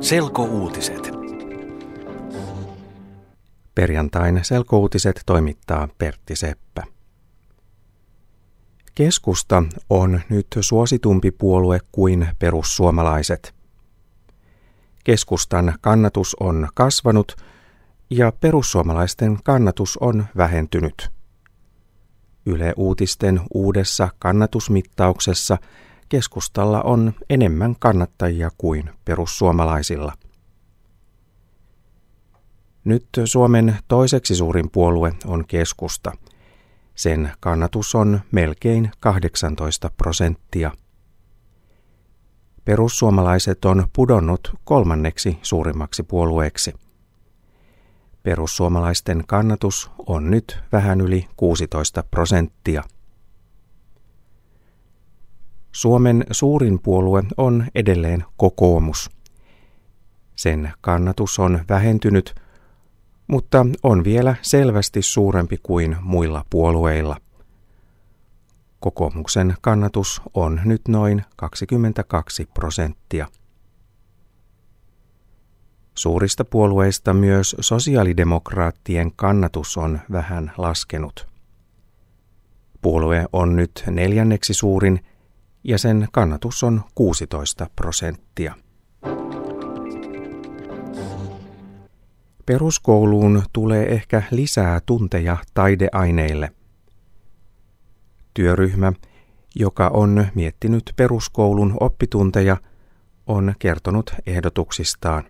Selkouutiset. 0.00 1.10
Perjantain 3.74 4.40
selkouutiset 4.42 5.22
toimittaa 5.26 5.88
Pertti 5.98 6.36
Seppä. 6.36 6.82
Keskusta 8.94 9.62
on 9.90 10.20
nyt 10.28 10.46
suositumpi 10.60 11.30
puolue 11.30 11.80
kuin 11.92 12.28
perussuomalaiset. 12.38 13.54
Keskustan 15.04 15.74
kannatus 15.80 16.36
on 16.40 16.68
kasvanut 16.74 17.36
ja 18.10 18.32
perussuomalaisten 18.32 19.38
kannatus 19.44 19.96
on 19.96 20.26
vähentynyt. 20.36 21.10
Yle 22.46 22.72
Uutisten 22.76 23.40
uudessa 23.54 24.08
kannatusmittauksessa 24.18 25.58
keskustalla 26.10 26.82
on 26.82 27.12
enemmän 27.30 27.76
kannattajia 27.78 28.50
kuin 28.58 28.90
perussuomalaisilla. 29.04 30.12
Nyt 32.84 33.06
Suomen 33.24 33.76
toiseksi 33.88 34.34
suurin 34.34 34.70
puolue 34.70 35.12
on 35.24 35.44
keskusta. 35.46 36.12
Sen 36.94 37.32
kannatus 37.40 37.94
on 37.94 38.20
melkein 38.30 38.90
18 39.00 39.90
prosenttia. 39.96 40.70
Perussuomalaiset 42.64 43.64
on 43.64 43.86
pudonnut 43.92 44.54
kolmanneksi 44.64 45.38
suurimmaksi 45.42 46.02
puolueeksi. 46.02 46.74
Perussuomalaisten 48.22 49.24
kannatus 49.26 49.90
on 50.06 50.30
nyt 50.30 50.58
vähän 50.72 51.00
yli 51.00 51.28
16 51.36 52.04
prosenttia. 52.10 52.82
Suomen 55.72 56.24
suurin 56.30 56.80
puolue 56.80 57.22
on 57.36 57.66
edelleen 57.74 58.24
kokoomus. 58.36 59.10
Sen 60.36 60.72
kannatus 60.80 61.38
on 61.38 61.64
vähentynyt, 61.68 62.34
mutta 63.26 63.66
on 63.82 64.04
vielä 64.04 64.34
selvästi 64.42 65.02
suurempi 65.02 65.56
kuin 65.62 65.96
muilla 66.00 66.44
puolueilla. 66.50 67.16
Kokoomuksen 68.80 69.54
kannatus 69.60 70.22
on 70.34 70.60
nyt 70.64 70.88
noin 70.88 71.24
22 71.36 72.48
prosenttia. 72.54 73.26
Suurista 75.94 76.44
puolueista 76.44 77.14
myös 77.14 77.56
sosiaalidemokraattien 77.60 79.12
kannatus 79.16 79.76
on 79.76 80.00
vähän 80.12 80.52
laskenut. 80.58 81.28
Puolue 82.82 83.26
on 83.32 83.56
nyt 83.56 83.84
neljänneksi 83.90 84.54
suurin 84.54 85.00
ja 85.64 85.78
sen 85.78 86.08
kannatus 86.12 86.62
on 86.62 86.82
16 86.94 87.66
prosenttia. 87.76 88.54
Peruskouluun 92.46 93.42
tulee 93.52 93.92
ehkä 93.92 94.22
lisää 94.30 94.80
tunteja 94.86 95.36
taideaineille. 95.54 96.52
Työryhmä, 98.34 98.92
joka 99.56 99.88
on 99.88 100.26
miettinyt 100.34 100.92
peruskoulun 100.96 101.76
oppitunteja, 101.80 102.56
on 103.26 103.54
kertonut 103.58 104.14
ehdotuksistaan. 104.26 105.24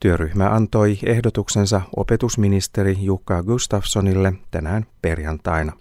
Työryhmä 0.00 0.48
antoi 0.50 0.98
ehdotuksensa 1.06 1.80
opetusministeri 1.96 2.96
Jukka 3.00 3.42
Gustafssonille 3.42 4.32
tänään 4.50 4.86
perjantaina. 5.02 5.72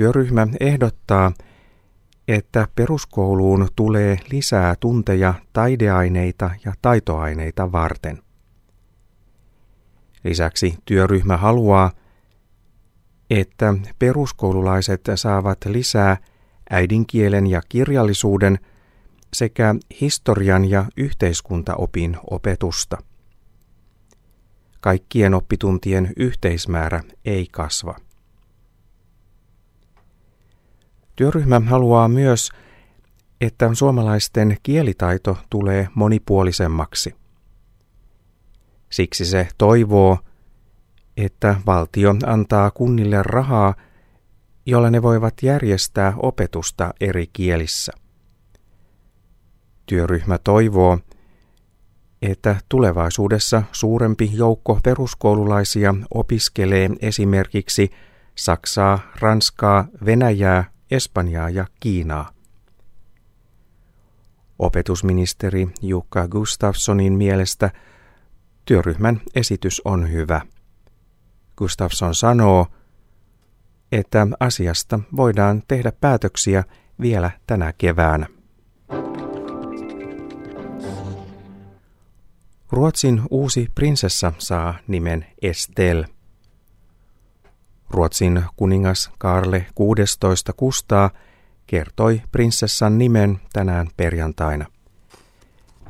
Työryhmä 0.00 0.46
ehdottaa, 0.60 1.32
että 2.28 2.68
peruskouluun 2.74 3.68
tulee 3.76 4.18
lisää 4.32 4.74
tunteja 4.80 5.34
taideaineita 5.52 6.50
ja 6.64 6.72
taitoaineita 6.82 7.72
varten. 7.72 8.22
Lisäksi 10.24 10.74
työryhmä 10.84 11.36
haluaa, 11.36 11.92
että 13.30 13.74
peruskoululaiset 13.98 15.00
saavat 15.14 15.58
lisää 15.64 16.16
äidinkielen 16.70 17.46
ja 17.46 17.62
kirjallisuuden 17.68 18.58
sekä 19.32 19.74
historian 20.00 20.70
ja 20.70 20.84
yhteiskuntaopin 20.96 22.16
opetusta. 22.30 22.98
Kaikkien 24.80 25.34
oppituntien 25.34 26.12
yhteismäärä 26.16 27.02
ei 27.24 27.46
kasva. 27.52 28.09
Työryhmä 31.20 31.60
haluaa 31.66 32.08
myös, 32.08 32.50
että 33.40 33.70
suomalaisten 33.74 34.56
kielitaito 34.62 35.38
tulee 35.50 35.88
monipuolisemmaksi. 35.94 37.14
Siksi 38.90 39.24
se 39.24 39.48
toivoo, 39.58 40.18
että 41.16 41.56
valtio 41.66 42.14
antaa 42.26 42.70
kunnille 42.70 43.22
rahaa, 43.22 43.74
jolla 44.66 44.90
ne 44.90 45.02
voivat 45.02 45.34
järjestää 45.42 46.12
opetusta 46.16 46.94
eri 47.00 47.26
kielissä. 47.32 47.92
Työryhmä 49.86 50.38
toivoo, 50.38 50.98
että 52.22 52.56
tulevaisuudessa 52.68 53.62
suurempi 53.72 54.30
joukko 54.34 54.80
peruskoululaisia 54.82 55.94
opiskelee 56.14 56.90
esimerkiksi 57.00 57.90
Saksaa, 58.34 58.98
Ranskaa, 59.20 59.86
Venäjää 60.04 60.79
Espanjaa 60.90 61.50
ja 61.50 61.66
Kiinaa. 61.80 62.30
Opetusministeri 64.58 65.68
Jukka 65.82 66.28
Gustafssonin 66.28 67.12
mielestä 67.12 67.70
työryhmän 68.64 69.20
esitys 69.34 69.82
on 69.84 70.12
hyvä. 70.12 70.40
Gustafsson 71.56 72.14
sanoo, 72.14 72.66
että 73.92 74.26
asiasta 74.40 75.00
voidaan 75.16 75.62
tehdä 75.68 75.92
päätöksiä 76.00 76.64
vielä 77.00 77.30
tänä 77.46 77.72
keväänä. 77.78 78.26
Ruotsin 82.70 83.22
uusi 83.30 83.68
prinsessa 83.74 84.32
saa 84.38 84.74
nimen 84.86 85.26
Estelle. 85.42 86.19
Ruotsin 87.90 88.44
kuningas 88.56 89.10
Karle 89.18 89.66
16 89.74 90.52
Kustaa 90.52 91.10
kertoi 91.66 92.22
prinsessan 92.32 92.98
nimen 92.98 93.40
tänään 93.52 93.88
perjantaina. 93.96 94.66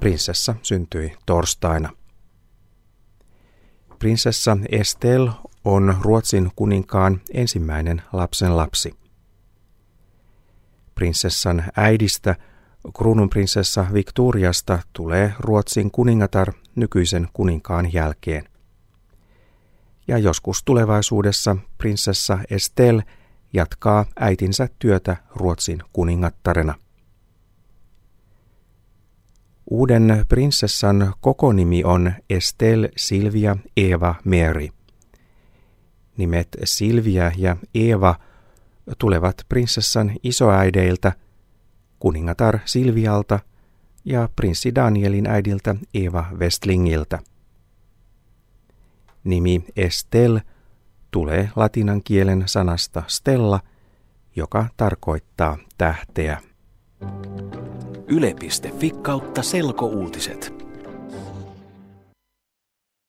Prinsessa 0.00 0.55
syntyi 0.62 1.16
torstaina. 1.27 1.91
Prinsessa 3.99 4.56
Estelle 4.69 5.31
on 5.65 5.97
Ruotsin 6.00 6.50
kuninkaan 6.56 7.21
ensimmäinen 7.34 8.03
lapsen 8.12 8.56
lapsi. 8.56 8.94
Prinsessan 10.94 11.65
äidistä, 11.77 12.37
kruununprinsessa 12.97 13.87
Victoriasta, 13.93 14.78
tulee 14.93 15.34
Ruotsin 15.38 15.91
kuningatar 15.91 16.53
nykyisen 16.75 17.28
kuninkaan 17.32 17.93
jälkeen 17.93 18.50
ja 20.10 20.19
joskus 20.19 20.62
tulevaisuudessa 20.65 21.56
prinsessa 21.78 22.38
Estelle 22.50 23.03
jatkaa 23.53 24.04
äitinsä 24.21 24.69
työtä 24.78 25.16
Ruotsin 25.34 25.82
kuningattarena. 25.93 26.75
Uuden 29.70 30.25
prinsessan 30.28 31.12
koko 31.20 31.53
nimi 31.53 31.84
on 31.84 32.12
Estelle 32.31 32.88
Silvia 32.97 33.56
Eva 33.76 34.15
Mary. 34.25 34.69
Nimet 36.16 36.49
Silvia 36.65 37.32
ja 37.37 37.56
Eva 37.75 38.15
tulevat 38.99 39.37
prinsessan 39.49 40.12
isoäideiltä, 40.22 41.12
kuningatar 41.99 42.58
Silvialta 42.64 43.38
ja 44.05 44.29
prinssi 44.37 44.75
Danielin 44.75 45.26
äidiltä 45.26 45.75
Eva 45.94 46.26
Westlingiltä. 46.38 47.19
Nimi 49.25 49.64
Estel 49.76 50.40
tulee 51.11 51.50
latinan 51.56 52.00
kielen 52.05 52.43
sanasta 52.46 53.02
stella, 53.06 53.61
joka 54.37 54.67
tarkoittaa 54.76 55.58
tähteä. 55.78 56.40
Yle.fi 58.08 58.90
kautta 58.90 59.43
selkouutiset. 59.43 60.59